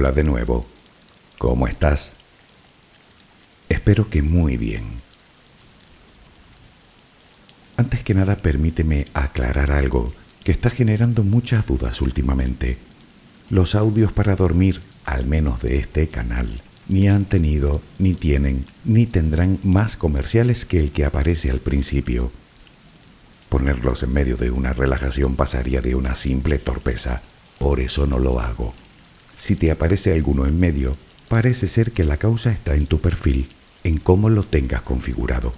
[0.00, 0.64] Hola de nuevo.
[1.36, 2.14] ¿Cómo estás?
[3.68, 4.84] Espero que muy bien.
[7.76, 12.78] Antes que nada, permíteme aclarar algo que está generando muchas dudas últimamente.
[13.50, 19.04] Los audios para dormir, al menos de este canal, ni han tenido, ni tienen, ni
[19.04, 22.32] tendrán más comerciales que el que aparece al principio.
[23.50, 27.20] Ponerlos en medio de una relajación pasaría de una simple torpeza,
[27.58, 28.72] por eso no lo hago.
[29.40, 33.48] Si te aparece alguno en medio, parece ser que la causa está en tu perfil,
[33.84, 35.54] en cómo lo tengas configurado.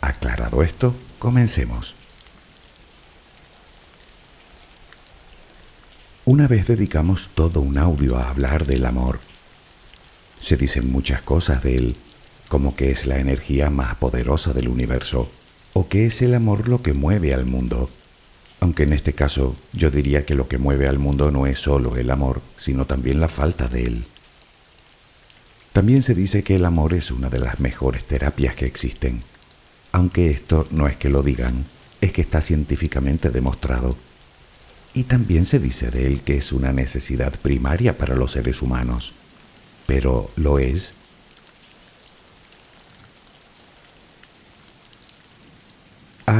[0.00, 1.94] Aclarado esto, comencemos.
[6.24, 9.20] Una vez dedicamos todo un audio a hablar del amor.
[10.40, 11.96] Se dicen muchas cosas de él,
[12.48, 15.30] como que es la energía más poderosa del universo,
[15.72, 17.90] o que es el amor lo que mueve al mundo,
[18.60, 21.96] aunque en este caso yo diría que lo que mueve al mundo no es solo
[21.96, 24.04] el amor, sino también la falta de él.
[25.72, 29.22] También se dice que el amor es una de las mejores terapias que existen,
[29.92, 31.64] aunque esto no es que lo digan,
[32.00, 33.96] es que está científicamente demostrado.
[34.92, 39.14] Y también se dice de él que es una necesidad primaria para los seres humanos.
[39.86, 40.94] Pero ¿lo es?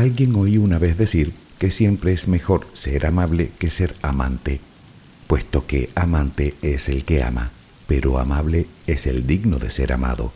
[0.01, 4.59] Alguien oí una vez decir que siempre es mejor ser amable que ser amante,
[5.27, 7.51] puesto que amante es el que ama,
[7.87, 10.33] pero amable es el digno de ser amado.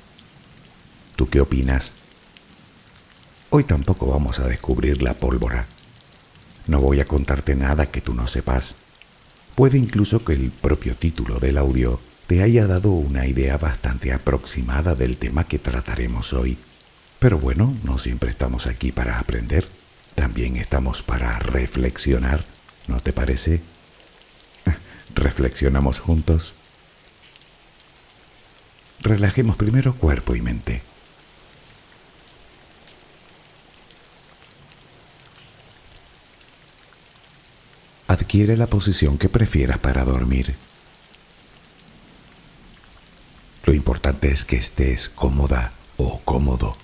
[1.17, 1.95] ¿Tú qué opinas?
[3.49, 5.65] Hoy tampoco vamos a descubrir la pólvora.
[6.67, 8.77] No voy a contarte nada que tú no sepas.
[9.55, 14.95] Puede incluso que el propio título del audio te haya dado una idea bastante aproximada
[14.95, 16.59] del tema que trataremos hoy.
[17.25, 19.67] Pero bueno, no siempre estamos aquí para aprender
[20.15, 22.45] también estamos para reflexionar,
[22.87, 23.63] ¿no te parece?
[25.15, 26.53] ¿Reflexionamos juntos?
[29.01, 30.83] Relajemos primero cuerpo y mente.
[38.07, 40.57] Adquiere la posición que prefieras para dormir.
[43.65, 46.84] Lo importante es que estés cómoda o cómodo.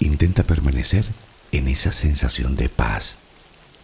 [0.00, 1.04] Intenta permanecer
[1.52, 3.16] en esa sensación de paz,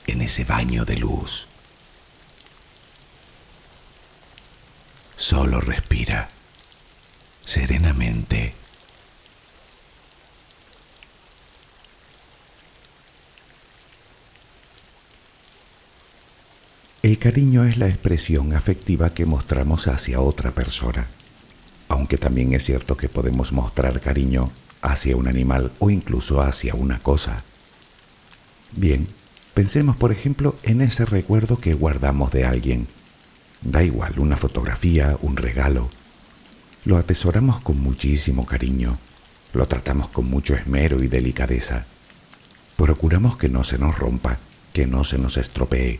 [0.06, 1.46] en ese baño de luz.
[5.16, 6.28] Solo respira
[7.44, 8.54] serenamente.
[17.02, 21.06] El cariño es la expresión afectiva que mostramos hacia otra persona,
[21.88, 24.52] aunque también es cierto que podemos mostrar cariño
[24.84, 27.42] hacia un animal o incluso hacia una cosa.
[28.76, 29.08] Bien,
[29.54, 32.86] pensemos por ejemplo en ese recuerdo que guardamos de alguien.
[33.62, 35.88] Da igual, una fotografía, un regalo.
[36.84, 38.98] Lo atesoramos con muchísimo cariño,
[39.54, 41.86] lo tratamos con mucho esmero y delicadeza.
[42.76, 44.38] Procuramos que no se nos rompa,
[44.74, 45.98] que no se nos estropee.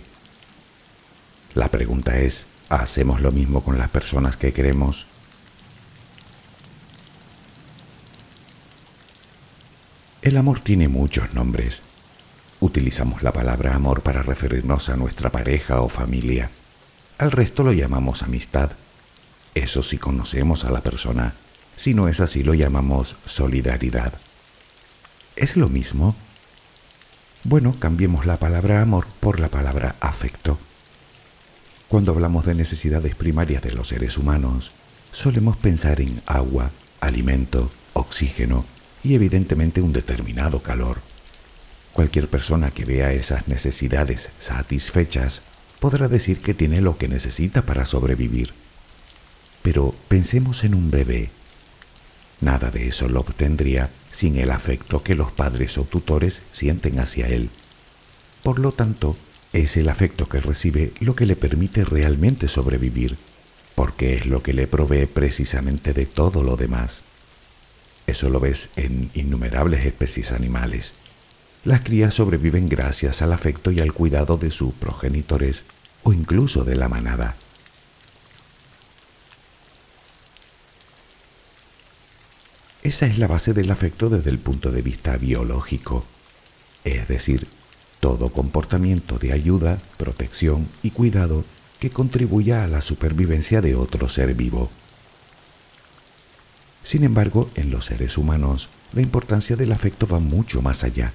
[1.55, 5.07] La pregunta es, ¿hacemos lo mismo con las personas que queremos?
[10.25, 11.83] El amor tiene muchos nombres.
[12.59, 16.51] Utilizamos la palabra amor para referirnos a nuestra pareja o familia.
[17.19, 18.71] Al resto lo llamamos amistad.
[19.55, 21.35] Eso si conocemos a la persona.
[21.77, 24.15] Si no es así lo llamamos solidaridad.
[25.37, 26.17] ¿Es lo mismo?
[27.43, 30.59] Bueno, cambiemos la palabra amor por la palabra afecto.
[31.87, 34.73] Cuando hablamos de necesidades primarias de los seres humanos,
[35.13, 36.71] solemos pensar en agua,
[37.03, 38.65] alimento, oxígeno,
[39.05, 40.99] y evidentemente un determinado calor.
[41.93, 45.43] Cualquier persona que vea esas necesidades satisfechas
[45.79, 48.53] podrá decir que tiene lo que necesita para sobrevivir.
[49.63, 51.31] Pero pensemos en un bebé.
[52.41, 57.29] Nada de eso lo obtendría sin el afecto que los padres o tutores sienten hacia
[57.29, 57.51] él.
[58.43, 59.17] Por lo tanto,
[59.53, 63.17] es el afecto que recibe lo que le permite realmente sobrevivir,
[63.75, 67.05] porque es lo que le provee precisamente de todo lo demás.
[68.07, 70.95] Eso lo ves en innumerables especies animales.
[71.65, 75.65] Las crías sobreviven gracias al afecto y al cuidado de sus progenitores
[76.03, 77.37] o incluso de la manada.
[82.83, 86.05] Esa es la base del afecto desde el punto de vista biológico,
[86.85, 87.49] es decir,
[87.99, 91.47] todo comportamiento de ayuda, protección y cuidado
[91.79, 94.71] que contribuya a la supervivencia de otro ser vivo.
[96.85, 101.15] Sin embargo, en los seres humanos, la importancia del afecto va mucho más allá,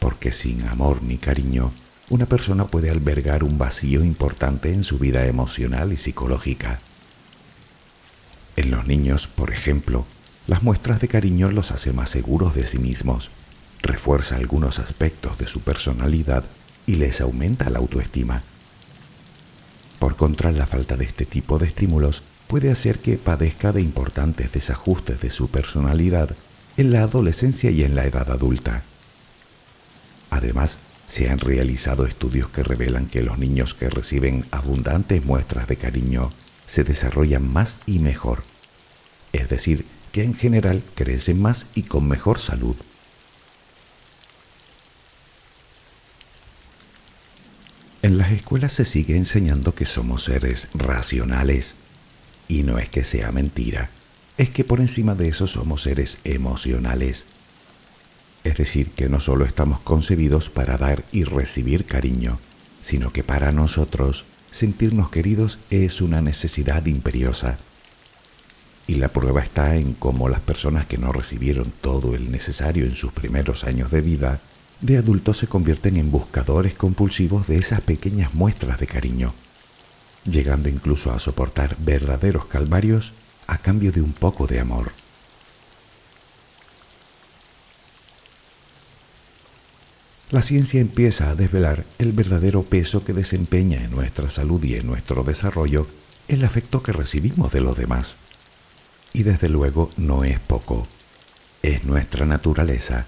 [0.00, 1.72] porque sin amor ni cariño,
[2.10, 6.80] una persona puede albergar un vacío importante en su vida emocional y psicológica.
[8.56, 10.04] En los niños, por ejemplo,
[10.48, 13.30] las muestras de cariño los hace más seguros de sí mismos,
[13.80, 16.42] refuerza algunos aspectos de su personalidad
[16.88, 18.42] y les aumenta la autoestima.
[20.00, 24.50] Por contra, la falta de este tipo de estímulos puede hacer que padezca de importantes
[24.50, 26.34] desajustes de su personalidad
[26.76, 28.82] en la adolescencia y en la edad adulta.
[30.30, 35.76] Además, se han realizado estudios que revelan que los niños que reciben abundantes muestras de
[35.76, 36.32] cariño
[36.66, 38.42] se desarrollan más y mejor,
[39.32, 42.76] es decir, que en general crecen más y con mejor salud.
[48.00, 51.74] En las escuelas se sigue enseñando que somos seres racionales
[52.48, 53.90] y no es que sea mentira,
[54.38, 57.26] es que por encima de eso somos seres emocionales.
[58.44, 62.38] Es decir, que no solo estamos concebidos para dar y recibir cariño,
[62.80, 67.58] sino que para nosotros sentirnos queridos es una necesidad imperiosa.
[68.86, 72.96] Y la prueba está en cómo las personas que no recibieron todo el necesario en
[72.96, 74.40] sus primeros años de vida,
[74.80, 79.34] de adultos se convierten en buscadores compulsivos de esas pequeñas muestras de cariño,
[80.24, 83.12] llegando incluso a soportar verdaderos calvarios
[83.46, 84.92] a cambio de un poco de amor.
[90.30, 94.86] La ciencia empieza a desvelar el verdadero peso que desempeña en nuestra salud y en
[94.86, 95.88] nuestro desarrollo
[96.28, 98.18] el afecto que recibimos de los demás.
[99.14, 100.86] Y desde luego no es poco,
[101.62, 103.06] es nuestra naturaleza.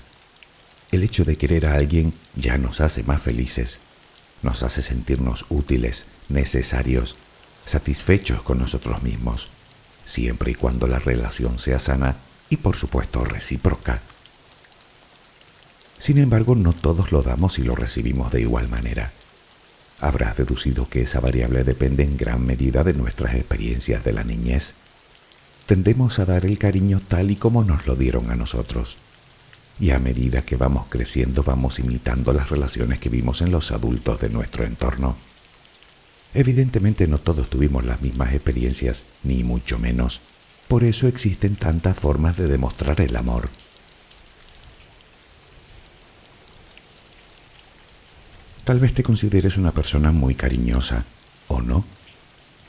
[0.91, 3.81] El hecho de querer a alguien ya nos hace más felices,
[4.43, 7.17] nos hace sentirnos útiles, necesarios,
[7.65, 9.49] satisfechos con nosotros mismos,
[10.05, 12.17] siempre y cuando la relación sea sana
[12.49, 14.01] y por supuesto recíproca.
[15.99, 19.13] Sin embargo, no todos lo damos y lo recibimos de igual manera.
[20.01, 24.75] Habrás deducido que esa variable depende en gran medida de nuestras experiencias de la niñez.
[25.67, 28.97] Tendemos a dar el cariño tal y como nos lo dieron a nosotros.
[29.81, 34.21] Y a medida que vamos creciendo vamos imitando las relaciones que vimos en los adultos
[34.21, 35.17] de nuestro entorno.
[36.35, 40.21] Evidentemente no todos tuvimos las mismas experiencias, ni mucho menos.
[40.69, 43.49] Por eso existen tantas formas de demostrar el amor.
[48.65, 51.05] Tal vez te consideres una persona muy cariñosa,
[51.49, 51.85] ¿o no?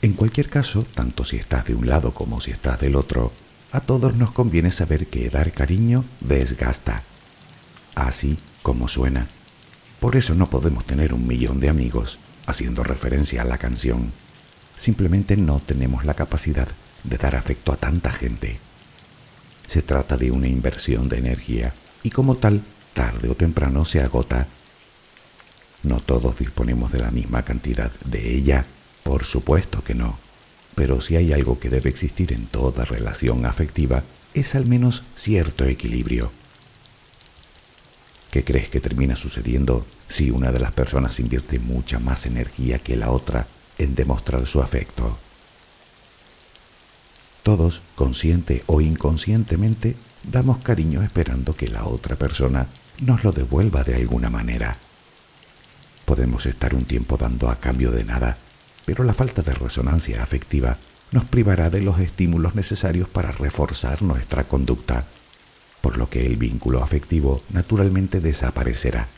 [0.00, 3.30] En cualquier caso, tanto si estás de un lado como si estás del otro,
[3.72, 7.02] a todos nos conviene saber que dar cariño desgasta.
[7.94, 9.26] Así como suena.
[10.00, 14.12] Por eso no podemos tener un millón de amigos, haciendo referencia a la canción.
[14.76, 16.68] Simplemente no tenemos la capacidad
[17.04, 18.58] de dar afecto a tanta gente.
[19.66, 22.62] Se trata de una inversión de energía y como tal,
[22.94, 24.46] tarde o temprano se agota
[25.82, 28.64] no todos disponemos de la misma cantidad de ella,
[29.02, 30.16] por supuesto que no.
[30.74, 34.02] Pero si hay algo que debe existir en toda relación afectiva,
[34.34, 36.32] es al menos cierto equilibrio.
[38.30, 42.96] ¿Qué crees que termina sucediendo si una de las personas invierte mucha más energía que
[42.96, 45.18] la otra en demostrar su afecto?
[47.42, 52.68] Todos, consciente o inconscientemente, damos cariño esperando que la otra persona
[53.00, 54.78] nos lo devuelva de alguna manera.
[56.04, 58.38] Podemos estar un tiempo dando a cambio de nada,
[58.84, 60.78] pero la falta de resonancia afectiva
[61.12, 65.04] nos privará de los estímulos necesarios para reforzar nuestra conducta,
[65.80, 69.08] por lo que el vínculo afectivo naturalmente desaparecerá.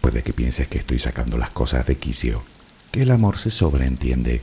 [0.00, 2.42] Puede que pienses que estoy sacando las cosas de quicio,
[2.90, 4.42] que el amor se sobreentiende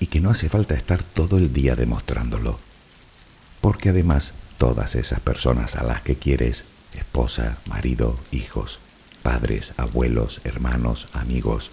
[0.00, 2.58] y que no hace falta estar todo el día demostrándolo.
[3.60, 6.64] Porque además todas esas personas a las que quieres,
[6.94, 8.80] esposa, marido, hijos,
[9.22, 11.70] padres, abuelos, hermanos, amigos,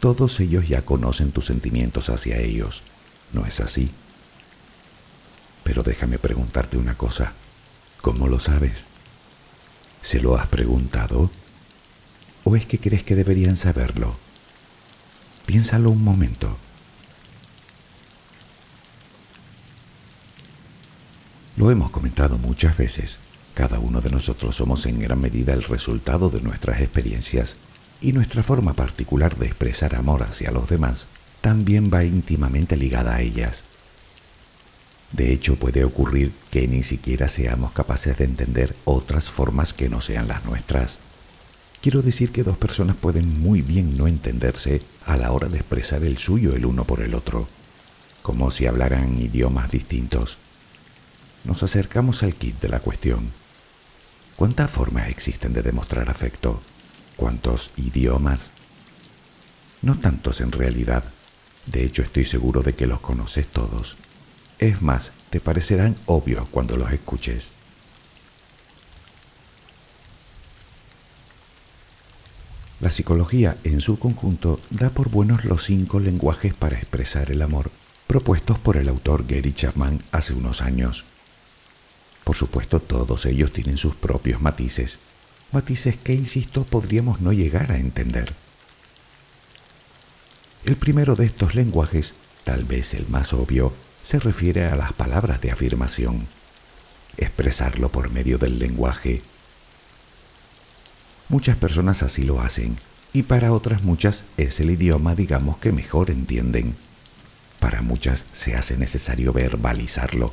[0.00, 2.82] todos ellos ya conocen tus sentimientos hacia ellos.
[3.32, 3.90] ¿No es así?
[5.64, 7.32] Pero déjame preguntarte una cosa.
[8.00, 8.86] ¿Cómo lo sabes?
[10.00, 11.30] ¿Se lo has preguntado?
[12.44, 14.16] ¿O es que crees que deberían saberlo?
[15.46, 16.56] Piénsalo un momento.
[21.56, 23.18] Lo hemos comentado muchas veces.
[23.54, 27.56] Cada uno de nosotros somos en gran medida el resultado de nuestras experiencias
[28.00, 31.06] y nuestra forma particular de expresar amor hacia los demás
[31.40, 33.64] también va íntimamente ligada a ellas.
[35.12, 40.00] De hecho, puede ocurrir que ni siquiera seamos capaces de entender otras formas que no
[40.00, 40.98] sean las nuestras.
[41.80, 46.04] Quiero decir que dos personas pueden muy bien no entenderse a la hora de expresar
[46.04, 47.48] el suyo el uno por el otro,
[48.22, 50.38] como si hablaran idiomas distintos.
[51.44, 53.30] Nos acercamos al kit de la cuestión
[54.38, 56.60] ¿Cuántas formas existen de demostrar afecto?
[57.18, 58.52] ¿Cuántos idiomas?
[59.82, 61.04] No tantos en realidad.
[61.66, 63.98] De hecho, estoy seguro de que los conoces todos.
[64.58, 67.50] Es más, te parecerán obvios cuando los escuches.
[72.80, 77.70] La psicología en su conjunto da por buenos los cinco lenguajes para expresar el amor
[78.08, 81.04] propuestos por el autor Gary Chapman hace unos años.
[82.24, 84.98] Por supuesto, todos ellos tienen sus propios matices,
[85.52, 88.34] matices que, insisto, podríamos no llegar a entender.
[90.64, 95.40] El primero de estos lenguajes, tal vez el más obvio, se refiere a las palabras
[95.40, 96.26] de afirmación,
[97.16, 99.22] expresarlo por medio del lenguaje.
[101.28, 102.76] Muchas personas así lo hacen,
[103.12, 106.76] y para otras muchas es el idioma, digamos, que mejor entienden.
[107.60, 110.32] Para muchas se hace necesario verbalizarlo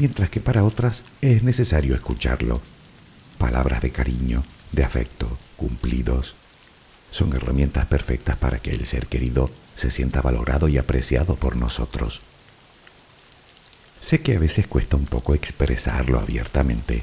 [0.00, 2.62] mientras que para otras es necesario escucharlo.
[3.40, 6.34] Palabras de cariño, de afecto, cumplidos.
[7.10, 12.20] son herramientas perfectas para que el ser querido se sienta valorado y apreciado por nosotros.
[13.98, 17.02] Sé que a veces cuesta un poco expresarlo abiertamente,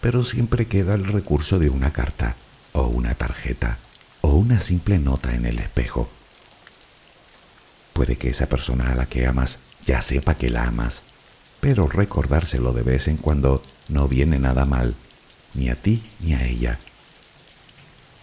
[0.00, 2.34] pero siempre queda el recurso de una carta
[2.72, 3.78] o una tarjeta
[4.22, 6.08] o una simple nota en el espejo.
[7.92, 11.04] Puede que esa persona a la que amas ya sepa que la amas,
[11.60, 14.96] pero recordárselo de vez en cuando no viene nada mal,
[15.56, 16.78] ni a ti ni a ella.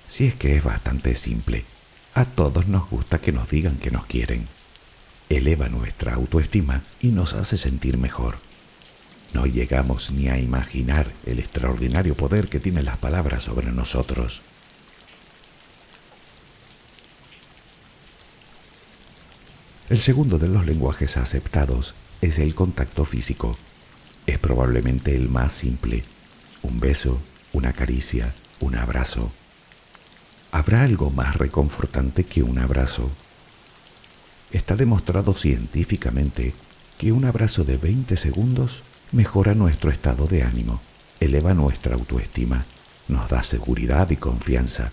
[0.08, 1.66] Si es que es bastante simple,
[2.14, 4.48] a todos nos gusta que nos digan que nos quieren.
[5.30, 8.38] Eleva nuestra autoestima y nos hace sentir mejor.
[9.34, 14.44] No llegamos ni a imaginar el extraordinario poder que tienen las palabras sobre nosotros.
[19.90, 23.58] El segundo de los lenguajes aceptados es el contacto físico.
[24.28, 26.04] Es probablemente el más simple.
[26.64, 27.22] Un beso,
[27.52, 29.32] una caricia, un abrazo.
[30.52, 33.12] ¿Habrá algo más reconfortante que un abrazo?
[34.52, 36.54] Está demostrado científicamente
[36.98, 40.82] que un abrazo de 20 segundos mejora nuestro estado de ánimo,
[41.20, 42.66] eleva nuestra autoestima,
[43.08, 44.92] nos da seguridad y confianza,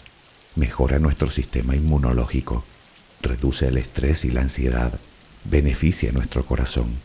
[0.56, 2.64] mejora nuestro sistema inmunológico,
[3.22, 4.98] reduce el estrés y la ansiedad,
[5.44, 6.96] beneficia nuestro corazón,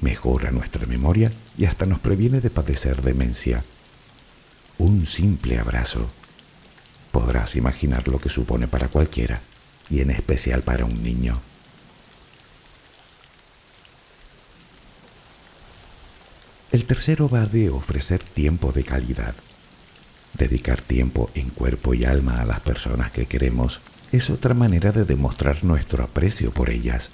[0.00, 3.64] mejora nuestra memoria y hasta nos previene de padecer demencia.
[4.80, 6.08] Un simple abrazo.
[7.12, 9.42] Podrás imaginar lo que supone para cualquiera,
[9.90, 11.38] y en especial para un niño.
[16.72, 19.34] El tercero va de ofrecer tiempo de calidad.
[20.32, 25.04] Dedicar tiempo en cuerpo y alma a las personas que queremos es otra manera de
[25.04, 27.10] demostrar nuestro aprecio por ellas.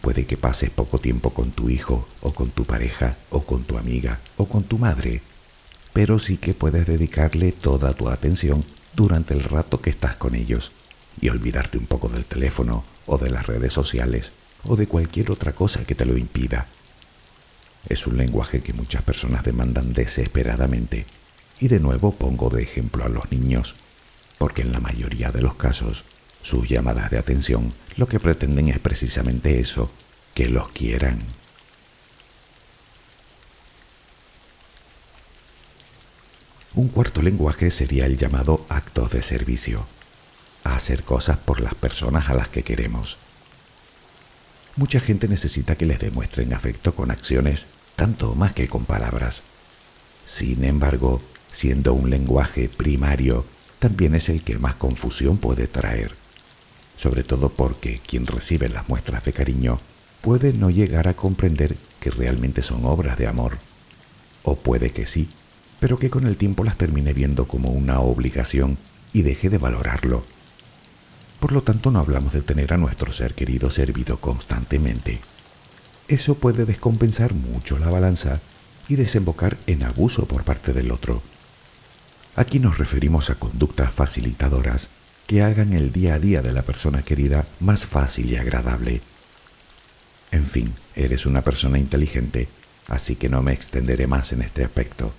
[0.00, 3.76] Puede que pases poco tiempo con tu hijo o con tu pareja o con tu
[3.76, 5.20] amiga o con tu madre,
[5.92, 10.72] pero sí que puedes dedicarle toda tu atención durante el rato que estás con ellos
[11.20, 14.32] y olvidarte un poco del teléfono o de las redes sociales
[14.64, 16.68] o de cualquier otra cosa que te lo impida.
[17.88, 21.06] Es un lenguaje que muchas personas demandan desesperadamente
[21.58, 23.76] y de nuevo pongo de ejemplo a los niños,
[24.38, 26.04] porque en la mayoría de los casos
[26.42, 29.90] sus llamadas de atención lo que pretenden es precisamente eso,
[30.34, 31.20] que los quieran.
[36.74, 39.86] Un cuarto lenguaje sería el llamado actos de servicio,
[40.64, 43.18] hacer cosas por las personas a las que queremos.
[44.76, 49.42] Mucha gente necesita que les demuestren afecto con acciones tanto más que con palabras.
[50.24, 53.44] Sin embargo, siendo un lenguaje primario,
[53.78, 56.20] también es el que más confusión puede traer
[57.00, 59.80] sobre todo porque quien recibe las muestras de cariño
[60.20, 63.56] puede no llegar a comprender que realmente son obras de amor.
[64.42, 65.30] O puede que sí,
[65.80, 68.78] pero que con el tiempo las termine viendo como una obligación
[69.12, 70.24] y deje de valorarlo.
[71.40, 75.20] Por lo tanto, no hablamos de tener a nuestro ser querido servido constantemente.
[76.06, 78.40] Eso puede descompensar mucho la balanza
[78.88, 81.22] y desembocar en abuso por parte del otro.
[82.36, 84.90] Aquí nos referimos a conductas facilitadoras
[85.26, 89.00] que hagan el día a día de la persona querida más fácil y agradable.
[90.32, 92.48] En fin, eres una persona inteligente,
[92.88, 95.14] así que no me extenderé más en este aspecto.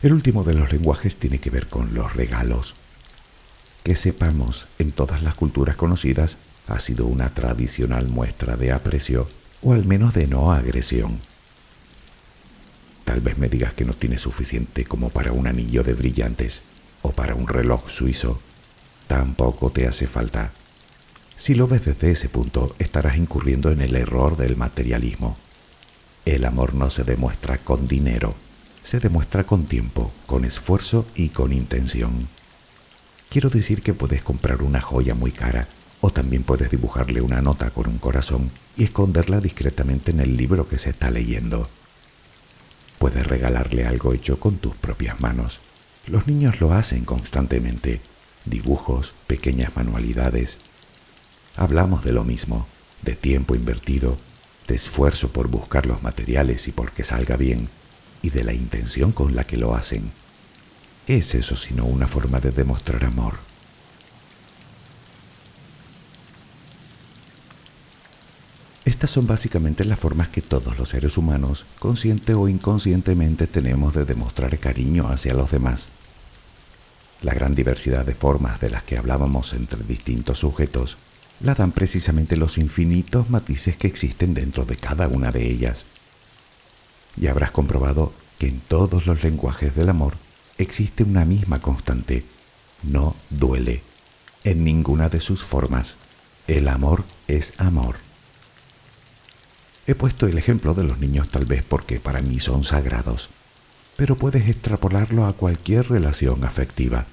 [0.00, 2.76] El último de los lenguajes tiene que ver con los regalos.
[3.82, 6.36] Que sepamos, en todas las culturas conocidas
[6.68, 9.28] ha sido una tradicional muestra de aprecio
[9.60, 11.20] o al menos de no agresión.
[13.04, 16.62] Tal vez me digas que no tienes suficiente como para un anillo de brillantes
[17.02, 18.40] o para un reloj suizo.
[19.08, 20.52] Tampoco te hace falta.
[21.34, 25.36] Si lo ves desde ese punto, estarás incurriendo en el error del materialismo.
[26.24, 28.36] El amor no se demuestra con dinero,
[28.88, 32.26] se demuestra con tiempo, con esfuerzo y con intención.
[33.28, 35.68] Quiero decir que puedes comprar una joya muy cara
[36.00, 40.70] o también puedes dibujarle una nota con un corazón y esconderla discretamente en el libro
[40.70, 41.68] que se está leyendo.
[42.98, 45.60] Puedes regalarle algo hecho con tus propias manos.
[46.06, 48.00] Los niños lo hacen constantemente.
[48.46, 50.60] Dibujos, pequeñas manualidades.
[51.56, 52.66] Hablamos de lo mismo,
[53.02, 54.16] de tiempo invertido,
[54.66, 57.68] de esfuerzo por buscar los materiales y por que salga bien,
[58.22, 60.10] y de la intención con la que lo hacen.
[61.06, 63.34] ¿Qué es eso sino una forma de demostrar amor?
[68.84, 74.04] Estas son básicamente las formas que todos los seres humanos, consciente o inconscientemente, tenemos de
[74.04, 75.90] demostrar cariño hacia los demás.
[77.20, 80.96] La gran diversidad de formas de las que hablábamos entre distintos sujetos
[81.40, 85.86] la dan precisamente los infinitos matices que existen dentro de cada una de ellas.
[87.20, 90.14] Y habrás comprobado que en todos los lenguajes del amor
[90.56, 92.24] existe una misma constante.
[92.82, 93.82] No duele.
[94.44, 95.96] En ninguna de sus formas.
[96.46, 97.96] El amor es amor.
[99.86, 103.30] He puesto el ejemplo de los niños tal vez porque para mí son sagrados,
[103.96, 107.06] pero puedes extrapolarlo a cualquier relación afectiva.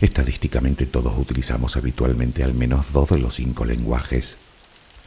[0.00, 4.38] Estadísticamente todos utilizamos habitualmente al menos dos de los cinco lenguajes,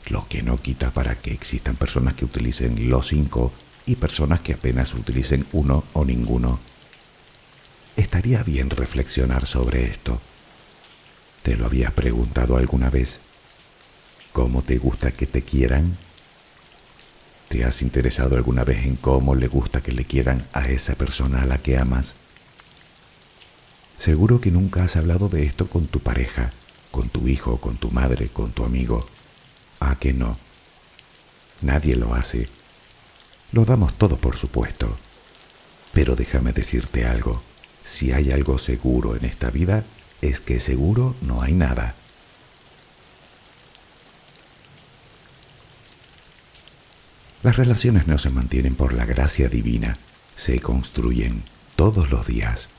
[0.09, 3.51] lo que no quita para que existan personas que utilicen los cinco
[3.89, 6.60] y personas que apenas utilicen uno o ninguno.
[7.97, 10.21] Estaría bien reflexionar sobre esto.
[11.41, 13.19] ¿Te lo habías preguntado alguna vez?
[14.32, 15.97] ¿Cómo te gusta que te quieran?
[17.47, 21.41] ¿Te has interesado alguna vez en cómo le gusta que le quieran a esa persona
[21.41, 22.13] a la que amas?
[23.97, 26.52] Seguro que nunca has hablado de esto con tu pareja,
[26.91, 29.08] con tu hijo, con tu madre, con tu amigo.
[29.80, 30.38] ¿A que no?
[31.62, 32.59] Nadie lo hace.
[33.51, 34.97] Lo damos todo por supuesto.
[35.93, 37.41] Pero déjame decirte algo.
[37.83, 39.83] Si hay algo seguro en esta vida,
[40.21, 41.95] es que seguro no hay nada.
[47.41, 49.97] Las relaciones no se mantienen por la gracia divina,
[50.35, 51.43] se construyen
[51.77, 52.69] todos los días.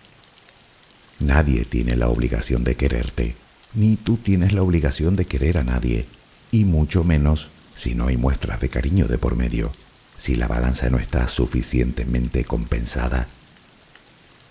[1.19, 3.37] Nadie tiene la obligación de quererte,
[3.73, 6.07] ni tú tienes la obligación de querer a nadie,
[6.53, 9.73] y mucho menos si no hay muestras de cariño de por medio,
[10.21, 13.27] si la balanza no está suficientemente compensada.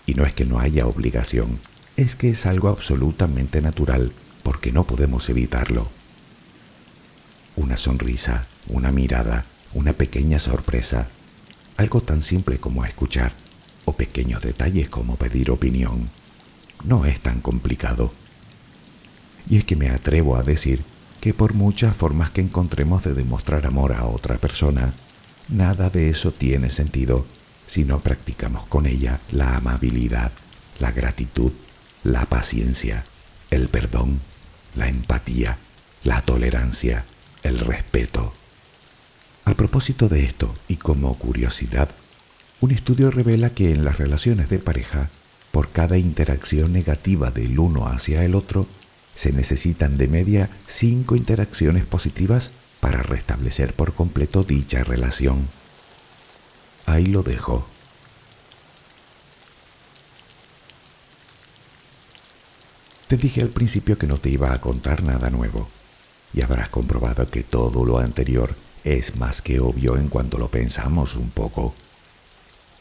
[0.04, 1.60] Y no es que no haya obligación,
[1.96, 5.88] es que es algo absolutamente natural, porque no podemos evitarlo.
[7.54, 11.06] Una sonrisa, una mirada, una pequeña sorpresa,
[11.76, 13.32] algo tan simple como escuchar,
[13.84, 16.10] o pequeños detalles como pedir opinión.
[16.82, 18.10] No es tan complicado.
[19.48, 20.82] Y es que me atrevo a decir
[21.20, 24.94] que por muchas formas que encontremos de demostrar amor a otra persona,
[25.50, 27.26] nada de eso tiene sentido
[27.66, 30.32] si no practicamos con ella la amabilidad,
[30.78, 31.52] la gratitud,
[32.02, 33.04] la paciencia,
[33.50, 34.20] el perdón,
[34.74, 35.58] la empatía,
[36.02, 37.04] la tolerancia,
[37.42, 38.32] el respeto.
[39.44, 41.90] A propósito de esto, y como curiosidad,
[42.60, 45.10] un estudio revela que en las relaciones de pareja,
[45.50, 48.66] por cada interacción negativa del uno hacia el otro,
[49.14, 55.48] se necesitan de media cinco interacciones positivas para restablecer por completo dicha relación.
[56.86, 57.66] Ahí lo dejo.
[63.06, 65.68] Te dije al principio que no te iba a contar nada nuevo,
[66.32, 71.16] y habrás comprobado que todo lo anterior es más que obvio en cuanto lo pensamos
[71.16, 71.74] un poco.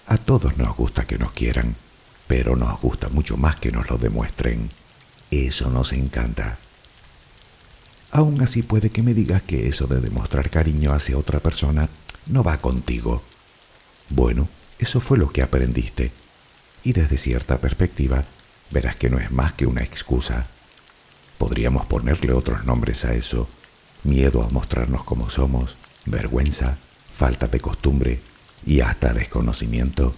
[0.05, 1.75] A todos nos gusta que nos quieran,
[2.27, 4.69] pero nos gusta mucho más que nos lo demuestren.
[5.31, 6.57] Eso nos encanta.
[8.11, 11.89] Aún así puede que me digas que eso de demostrar cariño hacia otra persona
[12.25, 13.21] no va contigo.
[14.09, 14.47] Bueno,
[14.79, 16.11] eso fue lo que aprendiste.
[16.83, 18.23] Y desde cierta perspectiva,
[18.71, 20.47] verás que no es más que una excusa.
[21.37, 23.47] Podríamos ponerle otros nombres a eso.
[24.03, 26.77] Miedo a mostrarnos como somos, vergüenza,
[27.11, 28.21] falta de costumbre
[28.65, 30.15] y hasta desconocimiento.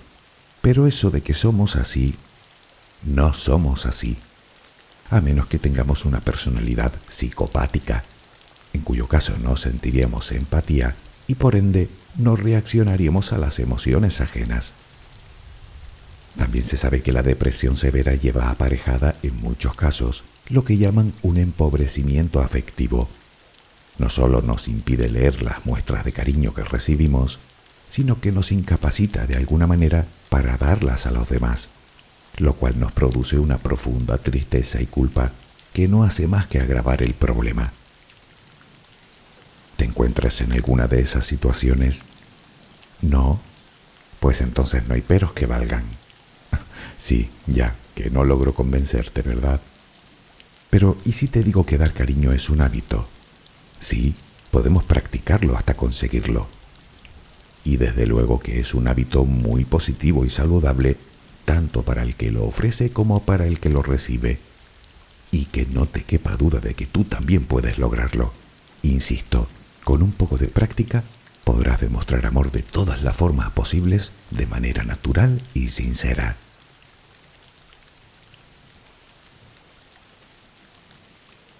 [0.61, 2.15] Pero eso de que somos así,
[3.03, 4.17] no somos así,
[5.11, 8.03] a menos que tengamos una personalidad psicopática,
[8.73, 10.95] en cuyo caso no sentiríamos empatía
[11.27, 14.73] y por ende no reaccionaríamos a las emociones ajenas.
[16.37, 21.13] También se sabe que la depresión severa lleva aparejada en muchos casos lo que llaman
[21.21, 23.09] un empobrecimiento afectivo,
[23.97, 27.39] no solo nos impide leer las muestras de cariño que recibimos,
[27.89, 31.69] sino que nos incapacita de alguna manera para darlas a los demás,
[32.37, 35.31] lo cual nos produce una profunda tristeza y culpa
[35.73, 37.71] que no hace más que agravar el problema.
[39.77, 42.03] ¿Te encuentras en alguna de esas situaciones?
[43.01, 43.39] No,
[44.19, 45.85] pues entonces no hay peros que valgan.
[46.97, 49.59] Sí, ya, que no logro convencerte, ¿verdad?
[50.69, 53.07] Pero ¿y si te digo que dar cariño es un hábito?
[53.79, 54.13] Sí,
[54.51, 56.47] podemos practicarlo hasta conseguirlo.
[57.63, 60.97] Y desde luego que es un hábito muy positivo y saludable
[61.45, 64.39] tanto para el que lo ofrece como para el que lo recibe.
[65.31, 68.33] Y que no te quepa duda de que tú también puedes lograrlo.
[68.83, 69.47] Insisto,
[69.83, 71.03] con un poco de práctica
[71.43, 76.35] podrás demostrar amor de todas las formas posibles de manera natural y sincera.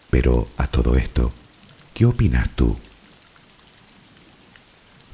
[0.10, 1.32] Pero a todo esto,
[2.02, 2.78] ¿Qué opinas tú?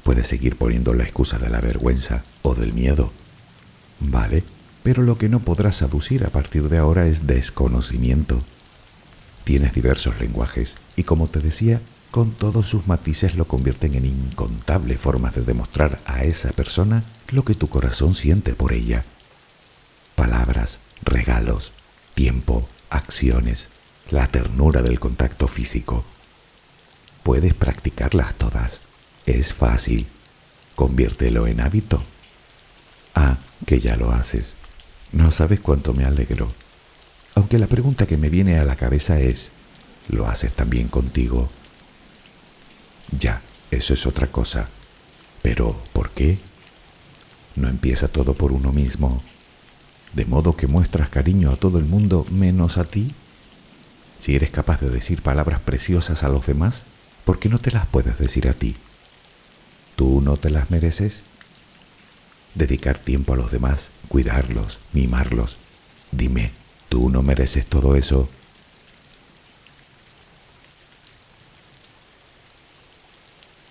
[0.04, 3.12] Puedes seguir poniendo la excusa de la vergüenza o del miedo.
[4.00, 4.42] Vale,
[4.82, 8.42] pero lo que no podrás aducir a partir de ahora es desconocimiento.
[9.44, 14.98] Tienes diversos lenguajes y como te decía, con todos sus matices lo convierten en incontables
[14.98, 19.04] formas de demostrar a esa persona lo que tu corazón siente por ella.
[20.14, 21.72] palabras, regalos,
[22.14, 23.68] tiempo, acciones,
[24.10, 26.04] la ternura del contacto físico.
[27.22, 28.80] Puedes practicarlas todas.
[29.26, 30.06] Es fácil.
[30.74, 32.02] Conviértelo en hábito.
[33.14, 33.36] Ah,
[33.66, 34.56] que ya lo haces.
[35.12, 36.52] No sabes cuánto me alegro.
[37.34, 39.52] Aunque la pregunta que me viene a la cabeza es,
[40.08, 41.48] ¿lo haces también contigo?
[43.18, 43.40] Ya,
[43.70, 44.68] eso es otra cosa.
[45.42, 46.38] Pero, ¿por qué?
[47.56, 49.22] ¿No empieza todo por uno mismo?
[50.12, 53.14] ¿De modo que muestras cariño a todo el mundo menos a ti?
[54.18, 56.84] Si eres capaz de decir palabras preciosas a los demás,
[57.24, 58.76] ¿por qué no te las puedes decir a ti?
[59.96, 61.22] ¿Tú no te las mereces?
[62.54, 65.58] Dedicar tiempo a los demás, cuidarlos, mimarlos.
[66.10, 66.52] Dime,
[66.88, 68.28] ¿tú no mereces todo eso?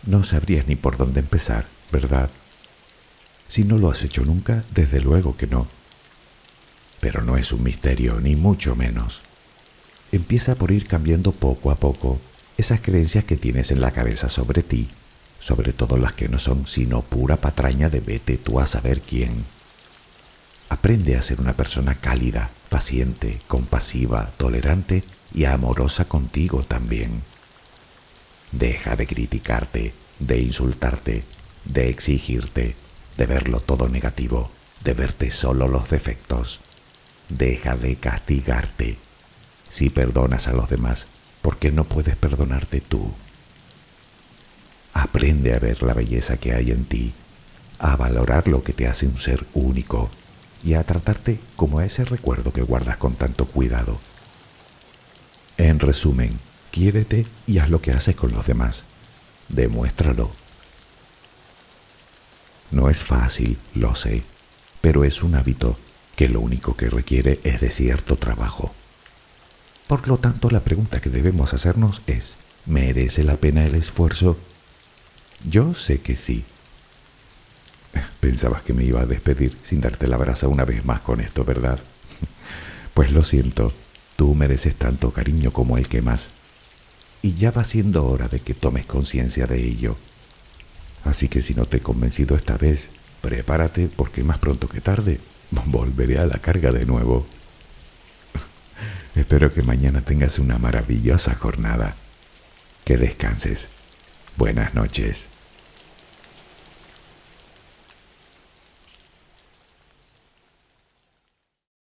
[0.06, 2.30] No sabrías ni por dónde empezar, ¿verdad?
[3.50, 5.68] Si no lo has hecho nunca, desde luego que no.
[7.02, 9.22] Pero no es un misterio, ni mucho menos.
[10.12, 12.20] Empieza por ir cambiando poco a poco
[12.58, 14.90] esas creencias que tienes en la cabeza sobre ti,
[15.40, 19.46] sobre todo las que no son sino pura patraña de vete tú a saber quién.
[20.70, 27.24] Aprende a ser una persona cálida, paciente, compasiva, tolerante y amorosa contigo también.
[28.52, 31.24] Deja de criticarte, de insultarte,
[31.66, 32.76] de exigirte,
[33.18, 34.52] de verlo todo negativo,
[34.84, 36.60] de verte solo los defectos.
[37.30, 38.98] Deja de castigarte.
[39.70, 41.08] Si perdonas a los demás,
[41.42, 43.14] ¿por qué no puedes perdonarte tú?
[45.02, 47.14] Aprende a ver la belleza que hay en ti,
[47.80, 50.10] a valorar lo que te hace un ser único
[50.64, 54.00] y a tratarte como a ese recuerdo que guardas con tanto cuidado.
[55.58, 56.40] En resumen,
[56.78, 58.84] Quiérete y haz lo que haces con los demás.
[59.50, 60.32] Demuéstralo.
[62.70, 64.22] No es fácil, lo sé,
[64.80, 65.78] pero es un hábito
[66.16, 68.74] que lo único que requiere es de cierto trabajo.
[69.88, 74.38] Por lo tanto, la pregunta que debemos hacernos es, ¿merece la pena el esfuerzo?
[75.44, 76.44] Yo sé que sí.
[78.20, 81.44] Pensabas que me iba a despedir sin darte la brasa una vez más con esto,
[81.44, 81.80] ¿verdad?
[82.94, 83.74] Pues lo siento,
[84.16, 86.32] tú mereces tanto cariño como el que más
[87.22, 89.98] y ya va siendo hora de que tomes conciencia de ello.
[91.04, 92.90] Así que si no te he convencido esta vez,
[93.22, 95.20] prepárate porque más pronto que tarde
[95.52, 97.26] volveré a la carga de nuevo.
[99.16, 101.96] Espero que mañana tengas una maravillosa jornada.
[102.84, 103.70] Que descanses.
[104.38, 105.37] Buenas noches.